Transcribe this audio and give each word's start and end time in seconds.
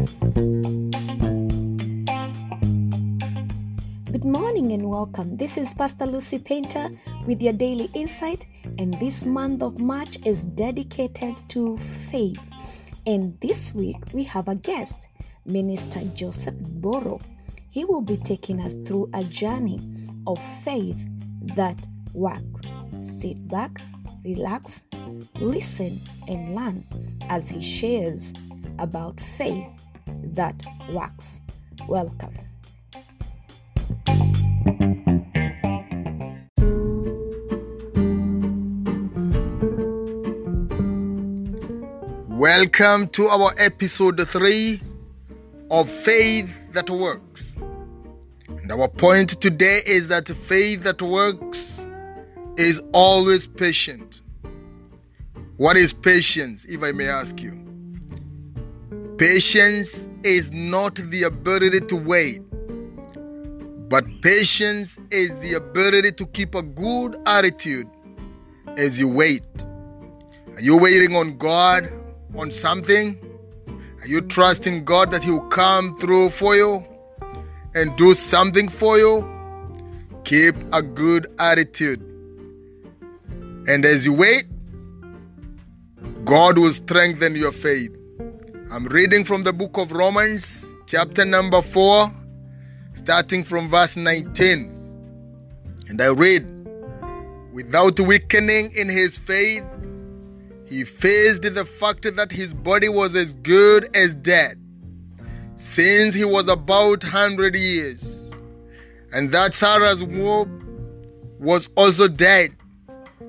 Good 0.00 0.08
morning 4.24 4.72
and 4.72 4.88
welcome. 4.88 5.36
This 5.36 5.58
is 5.58 5.74
Pastor 5.74 6.06
Lucy 6.06 6.38
Painter 6.38 6.88
with 7.26 7.42
your 7.42 7.52
daily 7.52 7.90
insight, 7.92 8.46
and 8.78 8.94
this 8.94 9.26
month 9.26 9.62
of 9.62 9.78
March 9.78 10.16
is 10.24 10.44
dedicated 10.44 11.36
to 11.50 11.76
faith. 11.76 12.40
And 13.06 13.38
this 13.40 13.74
week 13.74 13.98
we 14.14 14.24
have 14.24 14.48
a 14.48 14.54
guest, 14.54 15.08
Minister 15.44 16.00
Joseph 16.14 16.56
Boro. 16.58 17.20
He 17.68 17.84
will 17.84 18.00
be 18.00 18.16
taking 18.16 18.58
us 18.60 18.76
through 18.76 19.10
a 19.12 19.22
journey 19.24 19.82
of 20.26 20.38
faith 20.38 21.06
that 21.56 21.86
works. 22.14 22.62
Sit 23.00 23.48
back, 23.48 23.82
relax, 24.24 24.84
listen, 25.34 26.00
and 26.26 26.54
learn 26.54 26.86
as 27.28 27.50
he 27.50 27.60
shares 27.60 28.32
about 28.78 29.20
faith 29.20 29.66
that 30.22 30.62
works. 30.90 31.40
Welcome. 31.88 32.34
Welcome 42.28 43.08
to 43.08 43.26
our 43.26 43.52
episode 43.58 44.26
3 44.26 44.80
of 45.70 45.90
Faith 45.90 46.72
That 46.72 46.88
Works. 46.88 47.58
And 48.48 48.72
our 48.72 48.88
point 48.88 49.40
today 49.40 49.80
is 49.84 50.08
that 50.08 50.28
faith 50.28 50.82
that 50.84 51.02
works 51.02 51.86
is 52.56 52.82
always 52.92 53.46
patient. 53.46 54.22
What 55.56 55.76
is 55.76 55.92
patience, 55.92 56.64
if 56.64 56.82
I 56.82 56.92
may 56.92 57.08
ask 57.08 57.42
you? 57.42 57.59
Patience 59.20 60.08
is 60.24 60.50
not 60.50 60.94
the 60.94 61.24
ability 61.24 61.80
to 61.88 61.96
wait, 61.96 62.40
but 63.90 64.02
patience 64.22 64.96
is 65.10 65.28
the 65.40 65.58
ability 65.58 66.12
to 66.12 66.24
keep 66.24 66.54
a 66.54 66.62
good 66.62 67.18
attitude 67.26 67.86
as 68.78 68.98
you 68.98 69.08
wait. 69.08 69.42
Are 70.56 70.62
you 70.62 70.78
waiting 70.78 71.14
on 71.16 71.36
God 71.36 71.86
on 72.34 72.50
something? 72.50 73.20
Are 74.00 74.06
you 74.06 74.22
trusting 74.22 74.86
God 74.86 75.10
that 75.10 75.22
He 75.22 75.32
will 75.32 75.48
come 75.48 75.98
through 75.98 76.30
for 76.30 76.56
you 76.56 76.82
and 77.74 77.94
do 77.98 78.14
something 78.14 78.70
for 78.70 78.96
you? 78.96 79.22
Keep 80.24 80.54
a 80.72 80.80
good 80.80 81.26
attitude. 81.38 82.00
And 83.68 83.84
as 83.84 84.06
you 84.06 84.14
wait, 84.14 84.44
God 86.24 86.56
will 86.56 86.72
strengthen 86.72 87.36
your 87.36 87.52
faith. 87.52 87.99
I'm 88.72 88.86
reading 88.86 89.24
from 89.24 89.42
the 89.42 89.52
book 89.52 89.78
of 89.78 89.90
Romans, 89.90 90.76
chapter 90.86 91.24
number 91.24 91.60
4, 91.60 92.08
starting 92.92 93.42
from 93.42 93.68
verse 93.68 93.96
19. 93.96 95.74
And 95.88 96.00
I 96.00 96.12
read, 96.12 96.46
Without 97.52 97.98
weakening 97.98 98.70
in 98.76 98.88
his 98.88 99.18
faith, 99.18 99.64
he 100.68 100.84
faced 100.84 101.42
the 101.42 101.64
fact 101.64 102.02
that 102.14 102.30
his 102.30 102.54
body 102.54 102.88
was 102.88 103.16
as 103.16 103.34
good 103.34 103.90
as 103.96 104.14
dead 104.14 104.56
since 105.56 106.14
he 106.14 106.24
was 106.24 106.48
about 106.48 107.02
100 107.02 107.56
years, 107.56 108.30
and 109.12 109.32
that 109.32 109.52
Sarah's 109.52 110.04
womb 110.04 111.36
was 111.40 111.68
also 111.74 112.06
dead. 112.06 112.54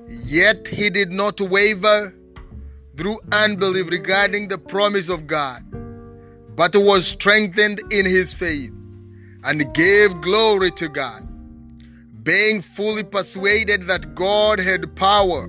Yet 0.08 0.68
he 0.68 0.92
did 0.92 1.10
not 1.10 1.42
waver 1.42 2.14
through 2.98 3.20
unbelief 3.32 3.90
regarding 3.90 4.48
the 4.48 4.58
promise 4.58 5.10
of 5.10 5.28
God, 5.28 5.64
but 6.56 6.76
was 6.76 7.08
strengthened 7.08 7.82
in 7.92 8.06
his 8.06 8.34
faith 8.34 8.72
and 9.44 9.74
gave 9.74 10.22
glory 10.22 10.72
to 10.72 10.88
God, 10.90 11.28
being 12.24 12.62
fully 12.62 13.04
persuaded 13.04 13.88
that 13.88 14.14
God 14.16 14.60
had 14.60 14.96
power 14.96 15.48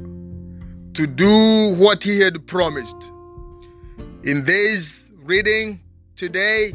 to 0.95 1.07
do 1.07 1.75
what 1.79 2.03
he 2.03 2.21
had 2.21 2.47
promised. 2.47 3.13
In 4.25 4.45
this 4.45 5.11
reading 5.25 5.81
today, 6.17 6.73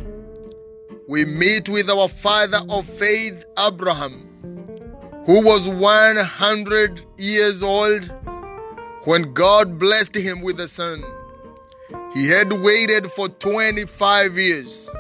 we 1.08 1.24
meet 1.24 1.70
with 1.70 1.90
our 1.90 2.10
father 2.10 2.60
of 2.70 2.86
faith, 2.86 3.46
Abraham, 3.58 4.28
who 5.26 5.46
was 5.46 5.68
100 5.70 7.02
years 7.18 7.64
old 7.64 8.12
when 9.08 9.34
God 9.34 9.80
blessed 9.80 10.18
him 10.18 10.42
with 10.42 10.60
a 10.60 10.68
son. 10.68 11.02
He 12.14 12.28
had 12.28 12.52
waited 12.52 13.10
for 13.10 13.30
25 13.30 14.38
years. 14.38 14.94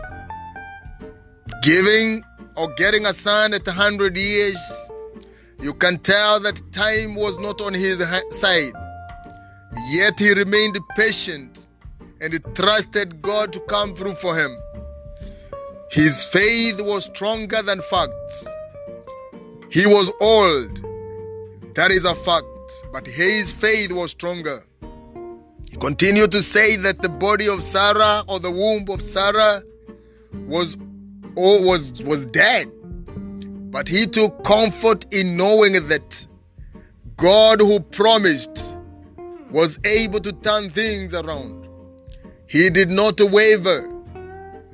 Giving 1.61 2.23
or 2.55 2.69
getting 2.77 3.05
a 3.05 3.13
son 3.13 3.53
at 3.53 3.67
100 3.67 4.15
years, 4.15 4.91
you 5.59 5.73
can 5.73 5.97
tell 5.99 6.39
that 6.39 6.61
time 6.71 7.15
was 7.15 7.37
not 7.39 7.59
on 7.59 7.73
his 7.73 7.97
side. 8.29 8.71
Yet 9.89 10.17
he 10.17 10.33
remained 10.35 10.79
patient 10.95 11.67
and 12.21 12.33
trusted 12.55 13.21
God 13.21 13.51
to 13.51 13.59
come 13.67 13.93
through 13.93 14.15
for 14.15 14.37
him. 14.37 14.57
His 15.91 16.25
faith 16.27 16.79
was 16.79 17.03
stronger 17.03 17.61
than 17.61 17.81
facts. 17.81 18.47
He 19.69 19.85
was 19.85 20.13
old, 20.21 20.81
that 21.75 21.91
is 21.91 22.05
a 22.05 22.15
fact, 22.15 22.47
but 22.91 23.07
his 23.07 23.51
faith 23.51 23.91
was 23.91 24.11
stronger. 24.11 24.59
He 25.69 25.77
continued 25.77 26.31
to 26.31 26.41
say 26.41 26.77
that 26.77 27.01
the 27.01 27.09
body 27.09 27.47
of 27.47 27.61
Sarah 27.61 28.23
or 28.27 28.39
the 28.39 28.51
womb 28.51 28.85
of 28.89 29.01
Sarah 29.01 29.61
was 30.47 30.77
or 31.35 31.65
was 31.65 32.03
was 32.03 32.25
dead. 32.27 32.71
But 33.71 33.87
he 33.89 34.05
took 34.05 34.43
comfort 34.43 35.13
in 35.13 35.37
knowing 35.37 35.73
that 35.73 36.27
God 37.17 37.59
who 37.59 37.79
promised 37.79 38.77
was 39.51 39.79
able 39.85 40.19
to 40.19 40.31
turn 40.31 40.69
things 40.69 41.13
around. 41.13 41.67
He 42.47 42.69
did 42.69 42.89
not 42.89 43.19
waver 43.19 43.89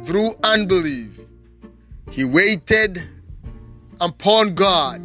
through 0.04 0.32
unbelief. 0.44 1.20
He 2.12 2.24
waited 2.24 3.02
upon 4.00 4.54
God. 4.56 5.02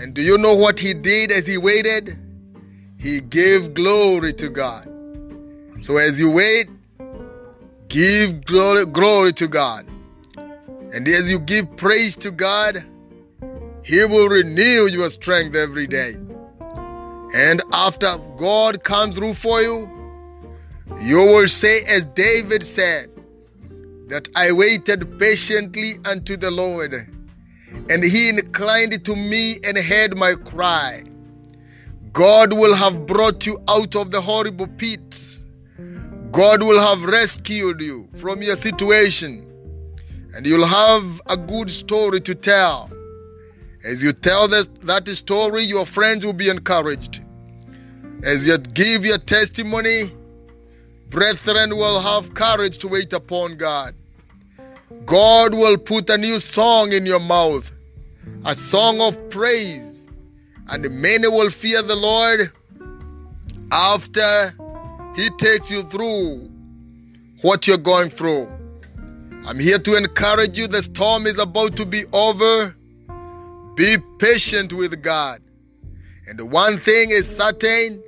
And 0.00 0.14
do 0.14 0.22
you 0.22 0.38
know 0.38 0.54
what 0.54 0.80
he 0.80 0.94
did 0.94 1.30
as 1.30 1.46
he 1.46 1.58
waited? 1.58 2.16
He 2.98 3.20
gave 3.20 3.74
glory 3.74 4.32
to 4.34 4.48
God. 4.48 4.86
So 5.80 5.96
as 5.96 6.18
you 6.18 6.30
wait, 6.30 6.68
give 7.88 8.44
glory, 8.44 8.86
glory 8.86 9.32
to 9.34 9.48
God. 9.48 9.86
And 10.92 11.06
as 11.06 11.30
you 11.30 11.38
give 11.38 11.76
praise 11.76 12.16
to 12.16 12.30
God, 12.30 12.84
He 13.84 14.04
will 14.04 14.28
renew 14.28 14.88
your 14.88 15.08
strength 15.08 15.54
every 15.54 15.86
day. 15.86 16.14
And 17.34 17.62
after 17.72 18.08
God 18.36 18.82
comes 18.82 19.14
through 19.14 19.34
for 19.34 19.60
you, 19.60 19.88
you 21.00 21.18
will 21.18 21.46
say, 21.46 21.78
as 21.86 22.04
David 22.04 22.64
said, 22.64 23.10
that 24.08 24.28
I 24.34 24.50
waited 24.50 25.18
patiently 25.20 25.94
unto 26.04 26.36
the 26.36 26.50
Lord, 26.50 26.94
and 27.90 28.04
he 28.04 28.28
inclined 28.28 29.04
to 29.04 29.16
me 29.16 29.56
and 29.64 29.76
heard 29.76 30.16
my 30.16 30.34
cry. 30.44 31.02
God 32.12 32.52
will 32.52 32.74
have 32.74 33.04
brought 33.06 33.46
you 33.46 33.58
out 33.68 33.96
of 33.96 34.12
the 34.12 34.20
horrible 34.20 34.68
pits. 34.68 35.44
God 36.30 36.62
will 36.62 36.78
have 36.78 37.04
rescued 37.04 37.82
you 37.82 38.08
from 38.14 38.42
your 38.42 38.54
situation, 38.54 39.44
and 40.34 40.46
you'll 40.46 40.66
have 40.66 41.20
a 41.26 41.36
good 41.36 41.68
story 41.68 42.20
to 42.20 42.34
tell. 42.34 42.88
As 43.84 44.02
you 44.04 44.12
tell 44.12 44.46
that 44.46 45.08
story, 45.08 45.64
your 45.64 45.84
friends 45.84 46.24
will 46.24 46.32
be 46.32 46.48
encouraged. 46.48 47.22
As 48.22 48.46
you 48.46 48.56
give 48.58 49.04
your 49.04 49.18
testimony, 49.18 50.04
brethren 51.08 51.70
will 51.70 52.00
have 52.00 52.34
courage 52.34 52.78
to 52.78 52.88
wait 52.88 53.12
upon 53.12 53.56
God. 53.56 53.94
God 55.06 55.54
will 55.54 55.78
put 55.78 56.08
a 56.10 56.18
new 56.18 56.38
song 56.38 56.92
in 56.92 57.06
your 57.06 57.20
mouth, 57.20 57.70
a 58.46 58.54
song 58.54 59.00
of 59.00 59.30
praise, 59.30 60.08
and 60.68 60.82
many 61.02 61.28
will 61.28 61.50
fear 61.50 61.82
the 61.82 61.96
Lord 61.96 62.50
after 63.70 64.54
He 65.14 65.28
takes 65.36 65.70
you 65.70 65.82
through 65.82 66.50
what 67.42 67.66
you're 67.66 67.78
going 67.78 68.10
through. 68.10 68.48
I'm 69.46 69.58
here 69.58 69.78
to 69.78 69.96
encourage 69.96 70.58
you. 70.58 70.68
The 70.68 70.82
storm 70.82 71.26
is 71.26 71.38
about 71.38 71.76
to 71.76 71.86
be 71.86 72.04
over. 72.12 72.74
Be 73.74 73.96
patient 74.18 74.72
with 74.72 75.02
God. 75.02 75.40
And 76.26 76.50
one 76.50 76.76
thing 76.76 77.10
is 77.10 77.28
certain 77.28 78.02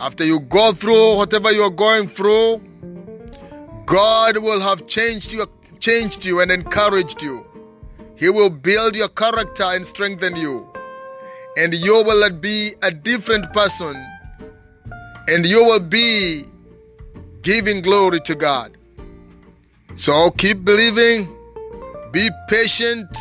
after 0.00 0.24
you 0.24 0.40
go 0.40 0.72
through 0.72 1.16
whatever 1.16 1.50
you're 1.52 1.70
going 1.70 2.08
through, 2.08 2.60
God 3.86 4.38
will 4.38 4.60
have 4.60 4.86
changed 4.86 5.32
you, 5.32 5.46
changed 5.78 6.24
you 6.24 6.40
and 6.40 6.50
encouraged 6.50 7.22
you. 7.22 7.46
He 8.16 8.28
will 8.30 8.50
build 8.50 8.96
your 8.96 9.08
character 9.08 9.64
and 9.64 9.86
strengthen 9.86 10.36
you. 10.36 10.66
And 11.56 11.74
you 11.74 12.02
will 12.04 12.30
be 12.30 12.72
a 12.82 12.90
different 12.90 13.52
person. 13.52 13.94
And 15.28 15.46
you 15.46 15.64
will 15.64 15.80
be 15.80 16.42
giving 17.42 17.82
glory 17.82 18.20
to 18.20 18.34
God. 18.34 18.76
So 19.94 20.30
keep 20.30 20.64
believing, 20.64 21.34
be 22.12 22.28
patient, 22.48 23.16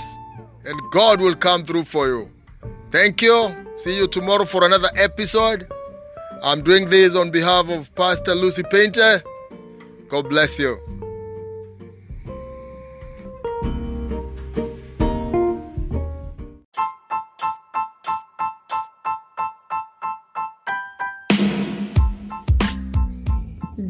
and 0.65 0.81
God 0.91 1.21
will 1.21 1.35
come 1.35 1.63
through 1.63 1.83
for 1.83 2.07
you. 2.07 2.29
Thank 2.91 3.21
you. 3.21 3.55
See 3.75 3.95
you 3.97 4.07
tomorrow 4.07 4.45
for 4.45 4.65
another 4.65 4.89
episode. 4.95 5.67
I'm 6.43 6.61
doing 6.61 6.89
this 6.89 7.15
on 7.15 7.31
behalf 7.31 7.69
of 7.69 7.93
Pastor 7.95 8.35
Lucy 8.35 8.63
Painter. 8.63 9.21
God 10.09 10.29
bless 10.29 10.59
you. 10.59 10.84